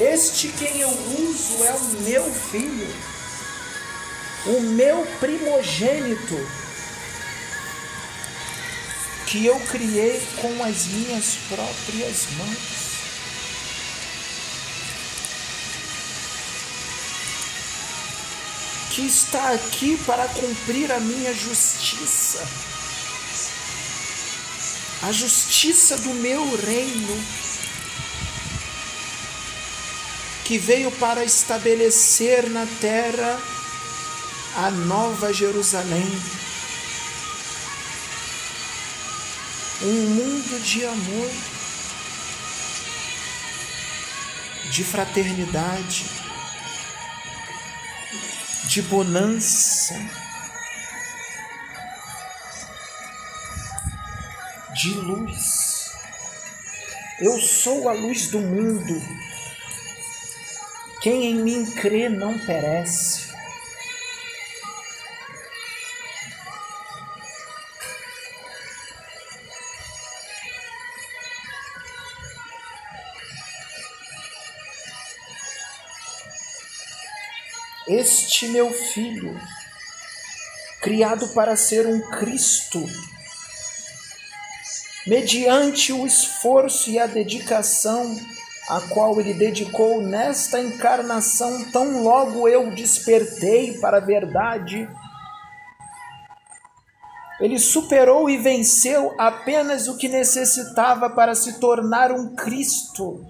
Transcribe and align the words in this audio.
Este 0.00 0.48
quem 0.48 0.80
eu 0.80 0.88
uso 0.88 1.62
é 1.62 1.74
o 1.74 1.84
meu 2.00 2.32
filho, 2.32 2.88
o 4.46 4.60
meu 4.62 5.06
primogênito, 5.20 6.48
que 9.26 9.44
eu 9.44 9.60
criei 9.60 10.26
com 10.40 10.64
as 10.64 10.86
minhas 10.86 11.34
próprias 11.50 12.28
mãos. 12.38 12.90
Que 18.92 19.02
está 19.02 19.52
aqui 19.52 19.98
para 20.06 20.26
cumprir 20.28 20.90
a 20.92 20.98
minha 20.98 21.34
justiça, 21.34 22.48
a 25.02 25.12
justiça 25.12 25.98
do 25.98 26.14
meu 26.14 26.56
reino 26.56 27.49
que 30.50 30.58
veio 30.58 30.90
para 30.90 31.22
estabelecer 31.22 32.50
na 32.50 32.66
terra 32.80 33.40
a 34.56 34.68
nova 34.68 35.32
Jerusalém. 35.32 36.08
Um 39.80 40.06
mundo 40.08 40.60
de 40.60 40.84
amor, 40.84 41.30
de 44.72 44.82
fraternidade, 44.82 46.06
de 48.64 48.82
bonança, 48.82 49.94
de 54.74 54.94
luz. 54.94 55.92
Eu 57.20 57.38
sou 57.38 57.88
a 57.88 57.92
luz 57.92 58.26
do 58.32 58.40
mundo. 58.40 59.29
Quem 61.00 61.24
em 61.24 61.34
mim 61.36 61.64
crê 61.76 62.10
não 62.10 62.38
perece. 62.38 63.30
Este 77.88 78.48
meu 78.48 78.70
filho, 78.70 79.40
criado 80.82 81.28
para 81.28 81.56
ser 81.56 81.86
um 81.86 82.10
Cristo, 82.10 82.86
mediante 85.06 85.94
o 85.94 86.06
esforço 86.06 86.90
e 86.90 86.98
a 86.98 87.06
dedicação 87.06 88.14
a 88.70 88.80
qual 88.82 89.20
ele 89.20 89.34
dedicou 89.34 90.00
nesta 90.00 90.60
encarnação, 90.60 91.64
tão 91.72 92.04
logo 92.04 92.46
eu 92.46 92.72
despertei 92.72 93.76
para 93.80 93.96
a 93.96 94.00
verdade. 94.00 94.88
Ele 97.40 97.58
superou 97.58 98.30
e 98.30 98.36
venceu 98.38 99.12
apenas 99.18 99.88
o 99.88 99.96
que 99.96 100.08
necessitava 100.08 101.10
para 101.10 101.34
se 101.34 101.58
tornar 101.58 102.12
um 102.12 102.36
Cristo. 102.36 103.26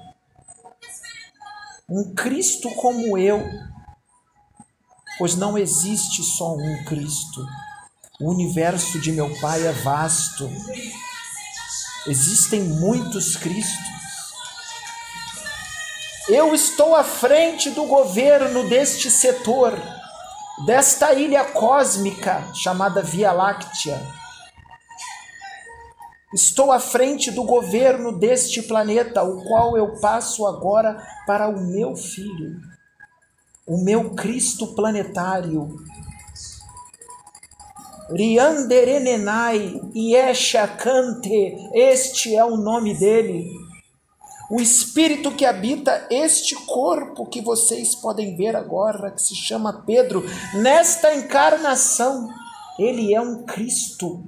Um 1.89 2.13
Cristo 2.15 2.69
como 2.75 3.17
eu. 3.17 3.43
Pois 5.17 5.37
não 5.37 5.57
existe 5.57 6.23
só 6.23 6.55
um 6.55 6.85
Cristo. 6.85 7.47
O 8.21 8.31
universo 8.31 9.01
de 9.01 9.11
meu 9.11 9.35
Pai 9.41 9.67
é 9.67 9.73
vasto. 9.73 10.51
Existem 12.07 12.63
muitos 12.63 13.37
Cristos. 13.37 14.10
Eu 16.33 16.55
estou 16.55 16.95
à 16.95 17.03
frente 17.03 17.71
do 17.71 17.87
governo 17.87 18.69
deste 18.69 19.11
setor, 19.11 19.77
desta 20.65 21.13
ilha 21.13 21.45
cósmica 21.45 22.47
chamada 22.55 23.03
Via 23.03 23.33
Láctea. 23.33 24.01
Estou 26.33 26.71
à 26.71 26.79
frente 26.79 27.33
do 27.33 27.43
governo 27.43 28.17
deste 28.17 28.63
planeta, 28.63 29.25
o 29.25 29.43
qual 29.43 29.77
eu 29.77 29.99
passo 29.99 30.47
agora 30.47 31.05
para 31.27 31.49
o 31.49 31.61
meu 31.61 31.97
filho, 31.97 32.61
o 33.67 33.83
meu 33.83 34.15
Cristo 34.15 34.69
planetário. 34.69 35.69
Rianderenenai 38.09 39.81
Yeshakante, 39.97 41.57
este 41.75 42.37
é 42.37 42.45
o 42.45 42.57
nome 42.57 42.95
dele 42.95 43.51
o 44.51 44.61
espírito 44.61 45.31
que 45.31 45.47
habita 45.47 46.09
este 46.11 46.57
corpo 46.67 47.25
que 47.25 47.41
vocês 47.41 47.95
podem 47.95 48.37
ver 48.37 48.57
agora, 48.57 49.13
que 49.13 49.23
se 49.23 49.37
chama 49.37 49.85
Pedro, 49.87 50.25
nesta 50.55 51.15
encarnação, 51.15 52.29
ele 52.77 53.15
é 53.15 53.21
um 53.21 53.45
Cristo. 53.45 54.25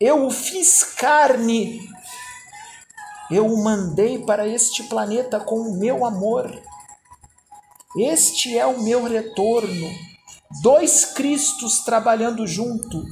Eu 0.00 0.24
o 0.24 0.30
fiz 0.30 0.84
carne, 0.84 1.80
eu 3.28 3.46
o 3.46 3.64
mandei 3.64 4.20
para 4.20 4.46
este 4.46 4.84
planeta 4.84 5.40
com 5.40 5.56
o 5.56 5.76
meu 5.76 6.04
amor. 6.04 6.48
Este 7.98 8.56
é 8.56 8.64
o 8.64 8.82
meu 8.82 9.02
retorno. 9.02 9.90
Dois 10.62 11.06
Cristos 11.06 11.80
trabalhando 11.80 12.46
junto, 12.46 13.02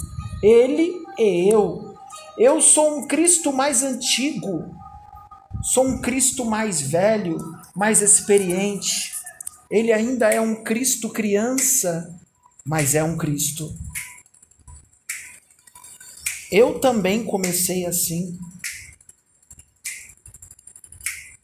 ele 0.41 0.93
e 1.19 1.53
eu. 1.53 1.95
Eu 2.39 2.61
sou 2.61 2.99
um 2.99 3.07
Cristo 3.07 3.53
mais 3.53 3.83
antigo, 3.83 4.65
Sou 5.65 5.87
um 5.87 5.99
Cristo 5.99 6.45
mais 6.45 6.83
velho, 6.83 7.39
mais 7.75 8.03
experiente. 8.03 9.15
Ele 9.71 9.95
ainda 9.95 10.29
é 10.29 10.39
um 10.39 10.63
Cristo 10.63 11.09
criança, 11.09 12.21
mas 12.63 12.95
é 12.95 13.03
um 13.03 13.17
Cristo. 13.17 13.75
Eu 16.53 16.79
também 16.79 17.25
comecei 17.25 17.87
assim. 17.87 18.39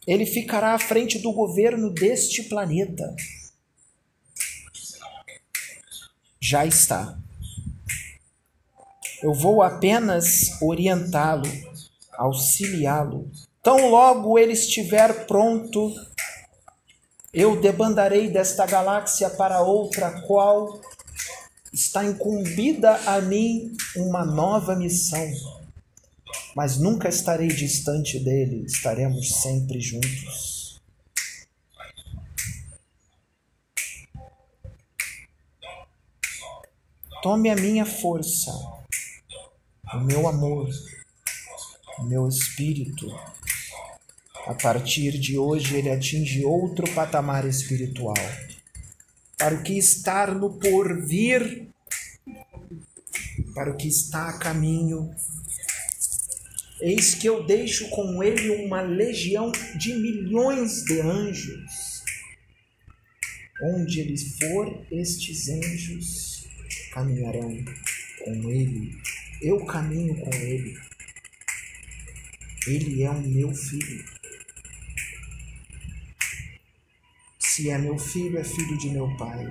Ele 0.06 0.26
ficará 0.26 0.74
à 0.74 0.78
frente 0.78 1.18
do 1.18 1.32
governo 1.32 1.88
deste 1.90 2.42
planeta. 2.42 3.16
Já 6.38 6.66
está. 6.66 7.18
Eu 9.22 9.32
vou 9.32 9.62
apenas 9.62 10.60
orientá-lo, 10.60 11.50
auxiliá-lo 12.18 13.30
Tão 13.62 13.90
logo 13.90 14.38
ele 14.38 14.54
estiver 14.54 15.26
pronto, 15.26 15.92
eu 17.30 17.60
debandarei 17.60 18.30
desta 18.30 18.64
galáxia 18.64 19.28
para 19.28 19.60
outra, 19.60 20.22
qual 20.22 20.80
está 21.70 22.02
incumbida 22.02 22.96
a 23.06 23.20
mim 23.20 23.76
uma 23.96 24.24
nova 24.24 24.74
missão. 24.74 25.30
Mas 26.56 26.78
nunca 26.78 27.10
estarei 27.10 27.48
distante 27.48 28.18
dele, 28.18 28.64
estaremos 28.64 29.42
sempre 29.42 29.78
juntos. 29.78 30.80
Tome 37.22 37.50
a 37.50 37.54
minha 37.54 37.84
força, 37.84 38.50
o 39.92 40.00
meu 40.00 40.26
amor, 40.26 40.66
o 41.98 42.04
meu 42.04 42.26
espírito 42.26 43.06
a 44.50 44.54
partir 44.54 45.16
de 45.16 45.38
hoje, 45.38 45.76
ele 45.76 45.90
atinge 45.90 46.44
outro 46.44 46.84
patamar 46.92 47.46
espiritual. 47.46 48.16
Para 49.38 49.54
o 49.54 49.62
que 49.62 49.78
está 49.78 50.26
no 50.26 50.58
porvir, 50.58 51.68
para 53.54 53.70
o 53.70 53.76
que 53.76 53.86
está 53.86 54.28
a 54.28 54.38
caminho, 54.40 55.08
eis 56.80 57.14
que 57.14 57.28
eu 57.28 57.46
deixo 57.46 57.88
com 57.90 58.24
ele 58.24 58.66
uma 58.66 58.80
legião 58.80 59.52
de 59.78 59.94
milhões 59.94 60.82
de 60.82 61.00
anjos. 61.00 62.02
Onde 63.62 64.00
ele 64.00 64.18
for, 64.18 64.84
estes 64.90 65.48
anjos 65.48 66.44
caminharão 66.92 67.56
com 68.24 68.50
ele. 68.50 68.98
Eu 69.40 69.64
caminho 69.64 70.16
com 70.16 70.34
ele. 70.34 70.76
Ele 72.66 73.04
é 73.04 73.10
o 73.10 73.20
meu 73.20 73.54
filho. 73.54 74.19
Se 77.60 77.68
é 77.68 77.76
meu 77.76 77.98
filho, 77.98 78.38
é 78.38 78.42
filho 78.42 78.78
de 78.78 78.88
meu 78.88 79.06
pai. 79.18 79.46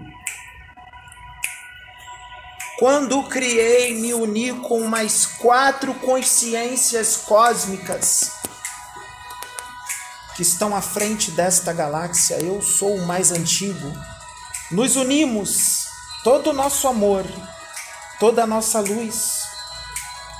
Quando 2.79 3.21
criei, 3.29 4.01
me 4.01 4.15
uni 4.15 4.51
com 4.51 4.83
mais 4.87 5.27
quatro 5.27 5.93
consciências 5.93 7.17
cósmicas 7.17 8.31
que 10.35 10.41
estão 10.41 10.75
à 10.75 10.81
frente 10.81 11.29
desta 11.29 11.71
galáxia. 11.71 12.43
Eu 12.43 12.63
sou 12.63 12.95
o 12.95 13.05
mais 13.05 13.31
antigo. 13.31 13.93
Nos 14.71 14.95
unimos, 14.95 15.85
todo 16.23 16.49
o 16.49 16.53
nosso 16.53 16.87
amor, 16.87 17.23
toda 18.19 18.41
a 18.41 18.47
nossa 18.47 18.79
luz, 18.79 19.43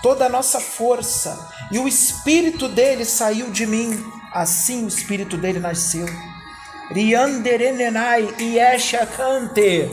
toda 0.02 0.26
a 0.26 0.30
nossa 0.30 0.60
força, 0.60 1.48
e 1.72 1.78
o 1.78 1.88
espírito 1.88 2.68
dele 2.68 3.06
saiu 3.06 3.52
de 3.52 3.68
mim 3.68 4.12
assim 4.34 4.86
o 4.86 4.88
espírito 4.88 5.38
dele 5.38 5.60
nasceu. 5.60 6.08
Rianderenenai 6.92 8.36
Yeshakante. 8.40 9.90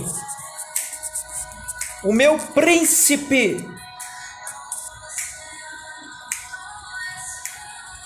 O 2.03 2.13
meu 2.13 2.39
príncipe 2.39 3.77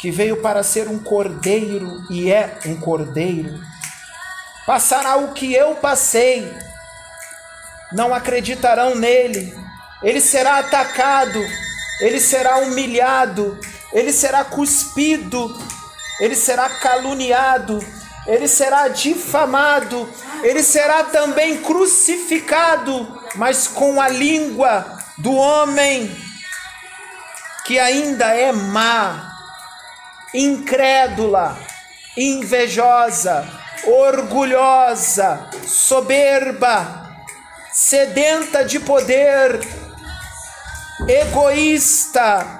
que 0.00 0.10
veio 0.10 0.38
para 0.38 0.62
ser 0.62 0.88
um 0.88 0.98
cordeiro 0.98 2.02
e 2.08 2.32
é 2.32 2.58
um 2.64 2.74
cordeiro, 2.80 3.60
passará 4.66 5.16
o 5.18 5.34
que 5.34 5.52
eu 5.52 5.74
passei, 5.74 6.50
não 7.92 8.14
acreditarão 8.14 8.94
nele, 8.94 9.54
ele 10.02 10.22
será 10.22 10.58
atacado, 10.58 11.38
ele 12.00 12.18
será 12.18 12.56
humilhado, 12.60 13.60
ele 13.92 14.10
será 14.10 14.42
cuspido, 14.42 15.54
ele 16.18 16.34
será 16.34 16.70
caluniado, 16.80 17.78
ele 18.26 18.46
será 18.46 18.88
difamado, 18.88 20.08
ele 20.42 20.62
será 20.62 21.04
também 21.04 21.62
crucificado, 21.62 23.20
mas 23.34 23.66
com 23.66 24.00
a 24.00 24.08
língua 24.08 24.98
do 25.18 25.34
homem 25.34 26.10
que 27.64 27.78
ainda 27.78 28.26
é 28.34 28.52
má, 28.52 29.32
incrédula, 30.34 31.58
invejosa, 32.16 33.46
orgulhosa, 33.84 35.48
soberba, 35.66 37.10
sedenta 37.72 38.64
de 38.64 38.80
poder, 38.80 39.60
egoísta. 41.08 42.59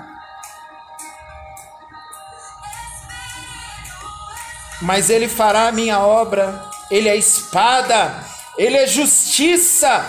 Mas 4.80 5.10
ele 5.10 5.28
fará 5.28 5.68
a 5.68 5.72
minha 5.72 6.00
obra, 6.00 6.70
ele 6.90 7.08
é 7.08 7.16
espada, 7.16 8.24
ele 8.56 8.76
é 8.76 8.86
justiça, 8.86 10.04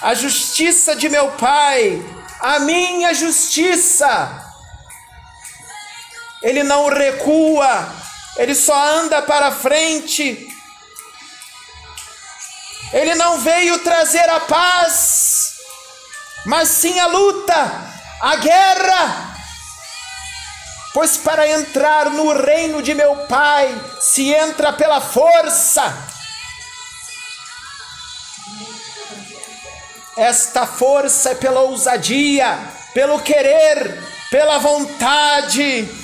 a 0.00 0.14
justiça 0.14 0.94
de 0.94 1.08
meu 1.08 1.32
Pai, 1.32 2.04
a 2.40 2.60
minha 2.60 3.12
justiça. 3.12 4.42
Ele 6.42 6.62
não 6.62 6.88
recua, 6.88 7.88
ele 8.36 8.54
só 8.54 8.74
anda 8.74 9.22
para 9.22 9.50
frente. 9.50 10.48
Ele 12.92 13.14
não 13.14 13.40
veio 13.40 13.78
trazer 13.80 14.28
a 14.28 14.40
paz, 14.40 15.54
mas 16.46 16.68
sim 16.68 16.98
a 17.00 17.06
luta, 17.06 17.92
a 18.20 18.36
guerra. 18.36 19.33
Pois 20.94 21.18
para 21.18 21.46
entrar 21.46 22.08
no 22.08 22.32
reino 22.32 22.80
de 22.80 22.94
meu 22.94 23.14
Pai 23.26 23.78
se 24.00 24.32
entra 24.32 24.72
pela 24.72 25.00
força. 25.00 25.82
Esta 30.16 30.66
força 30.66 31.30
é 31.30 31.34
pela 31.34 31.60
ousadia, 31.62 32.56
pelo 32.94 33.20
querer, 33.20 34.00
pela 34.30 34.58
vontade 34.58 36.02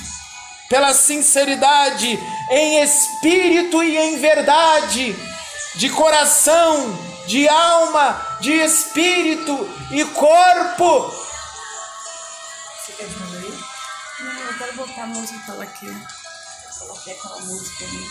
pela 0.71 0.93
sinceridade, 0.93 2.17
em 2.49 2.81
espírito 2.81 3.83
e 3.83 3.97
em 3.97 4.17
verdade, 4.19 5.13
de 5.75 5.89
coração, 5.89 6.97
de 7.27 7.47
alma, 7.49 8.37
de 8.39 8.53
espírito 8.53 9.69
e 9.91 10.05
corpo. 10.05 11.13
Você 12.79 12.93
quer 12.93 13.05
diminuir? 13.05 13.59
Não, 14.23 14.39
eu 14.39 14.57
quero 14.57 14.73
botar 14.75 15.03
a 15.03 15.07
música 15.07 15.63
aqui. 15.63 15.87
Coloquei 16.79 17.13
aquela 17.13 17.39
música 17.39 17.85
ali. 17.85 18.07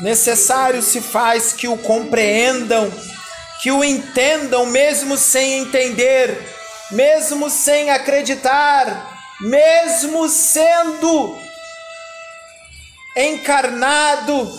Necessário 0.00 0.82
se 0.82 1.00
faz 1.00 1.52
que 1.52 1.68
o 1.68 1.78
compreendam, 1.78 2.92
que 3.62 3.70
o 3.70 3.84
entendam, 3.84 4.66
mesmo 4.66 5.16
sem 5.16 5.60
entender, 5.60 6.38
mesmo 6.90 7.48
sem 7.48 7.90
acreditar, 7.90 9.18
mesmo 9.40 10.28
sendo 10.28 11.38
encarnado 13.16 14.56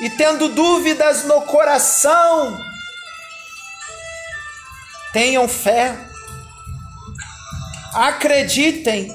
e 0.00 0.10
tendo 0.10 0.48
dúvidas 0.48 1.24
no 1.24 1.42
coração, 1.42 2.58
tenham 5.12 5.46
fé, 5.46 5.96
acreditem, 7.94 9.14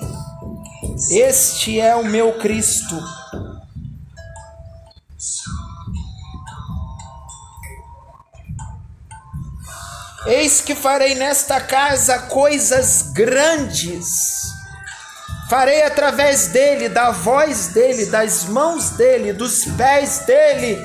este 1.11 1.79
é 1.79 1.95
o 1.95 2.05
meu 2.05 2.37
Cristo. 2.39 2.95
Eis 10.25 10.59
que 10.61 10.75
farei 10.75 11.15
nesta 11.15 11.61
casa 11.61 12.19
coisas 12.19 13.13
grandes 13.13 14.47
Farei 15.49 15.83
através 15.83 16.47
dele, 16.47 16.89
da 16.89 17.11
voz 17.11 17.67
dele, 17.67 18.07
das 18.07 18.43
mãos 18.43 18.89
dele, 18.91 19.31
dos 19.31 19.63
pés 19.63 20.19
dele, 20.25 20.77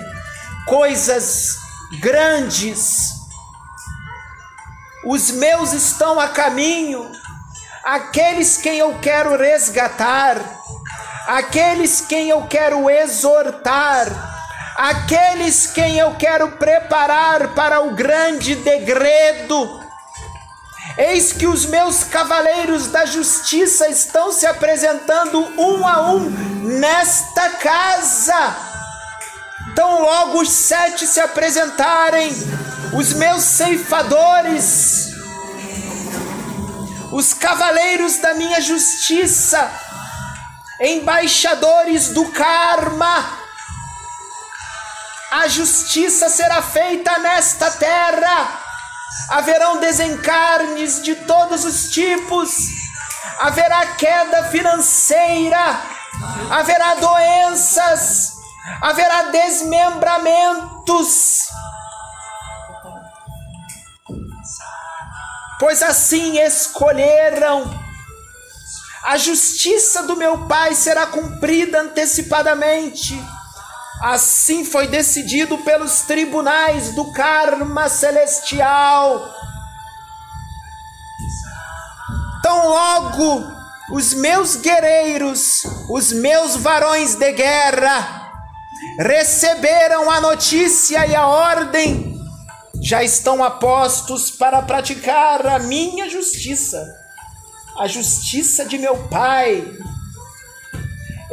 coisas 0.67 1.57
grandes. 2.01 3.11
Os 5.05 5.33
meus 5.33 5.73
estão 5.73 6.21
a 6.21 6.29
caminho, 6.29 7.11
aqueles 7.85 8.57
quem 8.57 8.79
eu 8.79 8.99
quero 9.01 9.37
resgatar, 9.37 10.37
aqueles 11.27 12.01
quem 12.01 12.29
eu 12.29 12.43
quero 12.47 12.89
exortar, 12.89 14.07
aqueles 14.77 15.67
quem 15.67 15.99
eu 15.99 16.15
quero 16.15 16.53
preparar 16.53 17.55
para 17.55 17.81
o 17.81 17.95
grande 17.95 18.55
degredo. 18.57 19.81
Eis 20.97 21.33
que 21.33 21.47
os 21.47 21.65
meus 21.67 22.05
cavaleiros 22.05 22.89
da 22.89 23.07
justiça 23.07 23.89
estão 23.89 24.31
se 24.31 24.47
apresentando 24.47 25.39
um 25.59 25.87
a 25.87 26.03
um 26.03 26.29
nesta 26.79 27.49
casa. 27.51 28.57
Tão 29.75 30.03
logo 30.03 30.43
os 30.43 30.51
sete 30.51 31.07
se 31.07 31.19
apresentarem, 31.19 32.31
os 32.93 33.15
meus 33.15 33.43
ceifadores, 33.43 35.12
os 37.13 37.33
cavaleiros 37.35 38.17
da 38.19 38.35
minha 38.35 38.61
justiça, 38.61 39.71
embaixadores 40.81 42.09
do 42.09 42.25
karma, 42.33 43.39
a 45.31 45.47
justiça 45.47 46.29
será 46.31 46.63
feita 46.63 47.19
nesta 47.19 47.71
terra. 47.73 48.61
Haverão 49.29 49.79
desencarnes 49.79 51.03
de 51.03 51.15
todos 51.15 51.67
os 51.67 51.91
tipos, 51.91 52.71
haverá 53.39 53.89
queda 53.95 54.45
financeira, 54.45 55.83
haverá 56.51 56.95
doenças, 56.95 58.39
haverá 58.81 59.25
desmembramentos. 59.25 61.43
Pois 65.63 65.81
assim 65.81 66.41
escolheram. 66.41 67.73
A 69.05 69.17
justiça 69.17 70.03
do 70.03 70.17
meu 70.17 70.49
Pai 70.49 70.75
será 70.75 71.07
cumprida 71.07 71.81
antecipadamente 71.81 73.17
Assim 74.03 74.65
foi 74.65 74.89
decidido 74.89 75.57
pelos 75.59 76.01
tribunais 76.01 76.93
do 76.93 77.13
karma 77.13 77.89
celestial. 77.89 79.33
Tão 82.43 82.67
logo 82.67 83.47
os 83.93 84.13
meus 84.13 84.57
guerreiros, 84.57 85.63
os 85.89 86.13
meus 86.13 86.57
varões 86.57 87.15
de 87.15 87.33
guerra, 87.33 88.33
receberam 88.99 90.11
a 90.11 90.21
notícia 90.21 91.07
e 91.07 91.15
a 91.15 91.25
ordem, 91.25 92.12
já 92.83 93.03
estão 93.03 93.43
apostos 93.43 94.31
para 94.31 94.61
praticar 94.63 95.47
a 95.47 95.59
minha 95.61 96.11
justiça, 96.11 96.85
a 97.79 97.87
justiça 97.87 98.65
de 98.65 98.77
meu 98.77 99.09
Pai 99.09 99.65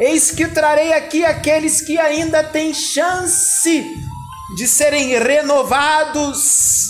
Eis 0.00 0.30
que 0.30 0.48
trarei 0.48 0.94
aqui 0.94 1.26
aqueles 1.26 1.82
que 1.82 1.98
ainda 1.98 2.42
têm 2.42 2.72
chance 2.72 3.84
de 4.56 4.66
serem 4.66 5.18
renovados, 5.18 6.88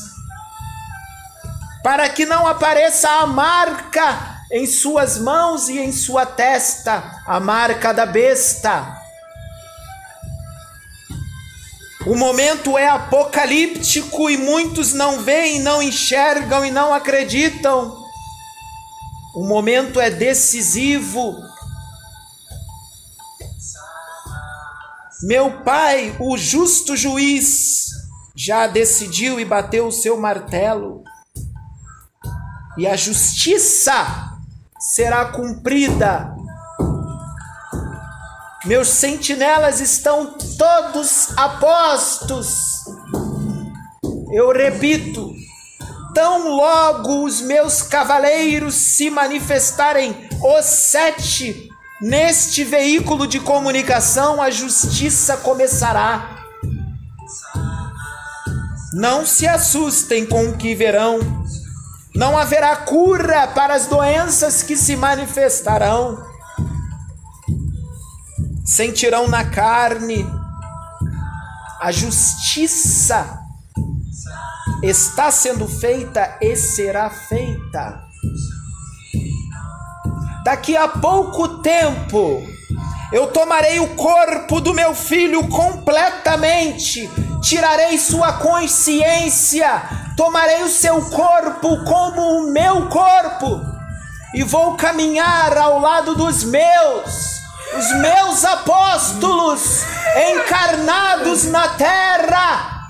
para 1.83 2.09
que 2.09 2.25
não 2.25 2.47
apareça 2.47 3.11
a 3.11 3.27
marca 3.27 4.45
em 4.53 4.65
suas 4.65 5.19
mãos 5.19 5.69
e 5.69 5.81
em 5.81 5.91
sua 5.91 6.25
testa, 6.25 7.21
a 7.27 7.41
marca 7.41 7.93
da 7.93 8.07
besta. 8.07 9.00
O 12.07 12.17
momento 12.17 12.79
é 12.79 12.89
apocalíptico 12.89 14.31
e 14.31 14.37
muitos 14.39 14.95
não 14.95 15.21
veem, 15.21 15.61
não 15.61 15.83
enxergam 15.83 16.65
e 16.65 16.71
não 16.71 16.95
acreditam. 16.95 17.95
O 19.37 19.47
momento 19.47 20.01
é 20.01 20.09
decisivo. 20.09 21.37
Meu 25.23 25.63
pai, 25.63 26.17
o 26.19 26.39
justo 26.39 26.97
juiz, 26.97 27.89
já 28.35 28.67
decidiu 28.67 29.39
e 29.39 29.45
bateu 29.45 29.87
o 29.87 29.93
seu 29.93 30.19
martelo. 30.19 31.05
E 32.79 32.87
a 32.87 32.97
justiça 32.97 34.39
será 34.79 35.27
cumprida 35.27 36.35
meus 38.67 38.89
sentinelas 38.89 39.81
estão 39.81 40.35
todos 40.59 41.33
apostos. 41.35 42.85
Eu 44.35 44.53
repito, 44.53 45.33
tão 46.15 46.47
logo 46.49 47.25
os 47.25 47.41
meus 47.41 47.81
cavaleiros 47.81 48.75
se 48.75 49.09
manifestarem, 49.09 50.29
os 50.43 50.67
sete, 50.67 51.71
neste 52.03 52.63
veículo 52.63 53.27
de 53.27 53.41
comunicação, 53.41 54.43
a 54.43 54.51
justiça 54.51 55.39
começará. 55.39 56.45
Não 58.93 59.25
se 59.25 59.49
assustem 59.49 60.27
com 60.27 60.51
o 60.51 60.57
que 60.59 60.75
verão. 60.75 61.19
Não 62.15 62.37
haverá 62.37 62.77
cura 62.77 63.47
para 63.49 63.73
as 63.73 63.87
doenças 63.87 64.63
que 64.63 64.77
se 64.77 64.97
manifestarão. 64.97 66.30
Sentirão 68.65 69.29
na 69.29 69.45
carne 69.45 70.27
a 71.81 71.91
justiça 71.91 73.41
está 74.83 75.31
sendo 75.31 75.67
feita 75.67 76.37
e 76.43 76.55
será 76.55 77.09
feita. 77.09 78.05
Daqui 80.45 80.77
a 80.77 80.87
pouco 80.89 81.63
tempo, 81.63 82.43
eu 83.11 83.29
tomarei 83.29 83.81
o 83.81 83.95
corpo 83.97 84.61
do 84.61 84.75
meu 84.75 84.95
filho 84.95 85.49
completamente, 85.49 87.09
tirarei 87.41 87.97
sua 87.97 88.35
consciência, 88.35 89.83
tomarei 90.19 90.63
o 90.63 90.69
seu 90.69 91.01
corpo 91.09 91.83
como 91.85 92.21
o 92.21 92.53
meu 92.53 92.91
corpo 92.91 93.59
e 94.35 94.43
vou 94.43 94.77
caminhar 94.77 95.57
ao 95.57 95.81
lado 95.81 96.15
dos 96.15 96.45
meus, 96.45 97.40
os 97.77 97.93
meus 98.01 98.45
apóstolos 98.45 99.85
encarnados 100.33 101.45
na 101.45 101.69
terra 101.71 102.81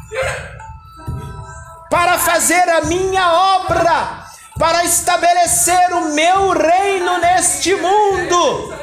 para 1.91 2.19
fazer 2.19 2.69
a 2.69 2.83
minha 2.83 3.33
obra, 3.33 4.25
para 4.59 4.85
estabelecer 4.85 5.93
o 5.93 6.15
meu 6.15 6.51
reino 6.51 7.19
neste 7.19 7.75
mundo. 7.75 8.75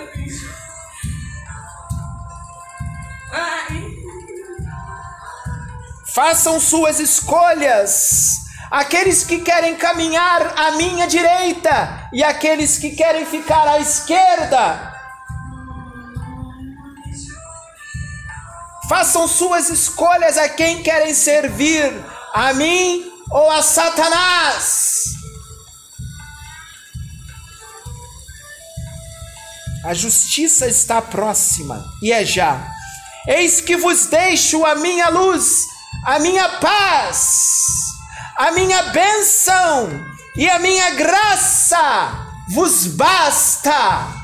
Façam 6.13 6.59
suas 6.59 6.99
escolhas. 6.99 8.45
Aqueles 8.69 9.23
que 9.23 9.39
querem 9.39 9.75
caminhar 9.77 10.53
à 10.57 10.71
minha 10.71 11.07
direita 11.07 12.09
e 12.11 12.21
aqueles 12.23 12.77
que 12.77 12.91
querem 12.91 13.25
ficar 13.25 13.65
à 13.65 13.79
esquerda. 13.79 14.96
Façam 18.97 19.27
suas 19.27 19.69
escolhas 19.69 20.39
a 20.39 20.49
quem 20.49 20.81
querem 20.81 21.13
servir 21.13 22.03
a 22.33 22.51
mim 22.55 23.05
ou 23.29 23.51
a 23.51 23.61
Satanás? 23.61 25.03
A 29.85 29.93
justiça 29.93 30.65
está 30.65 30.99
próxima 30.99 31.85
e 32.01 32.11
é 32.11 32.25
já. 32.25 32.71
Eis 33.27 33.61
que 33.61 33.77
vos 33.77 34.07
deixo 34.07 34.65
a 34.65 34.73
minha 34.73 35.09
luz, 35.09 35.67
a 36.03 36.17
minha 36.17 36.49
paz, 36.57 37.61
a 38.35 38.49
minha 38.49 38.81
bênção 38.81 39.91
e 40.35 40.49
a 40.49 40.57
minha 40.57 40.89
graça 40.89 42.33
vos 42.49 42.87
basta. 42.87 44.16